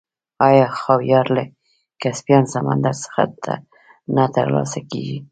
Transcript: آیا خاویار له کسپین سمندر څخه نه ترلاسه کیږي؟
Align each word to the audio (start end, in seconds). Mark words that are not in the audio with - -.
آیا 0.47 0.67
خاویار 0.79 1.25
له 1.35 1.43
کسپین 2.01 2.43
سمندر 2.53 2.95
څخه 3.03 3.21
نه 4.15 4.25
ترلاسه 4.35 4.79
کیږي؟ 4.89 5.17